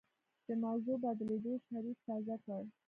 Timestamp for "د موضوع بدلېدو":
0.47-1.53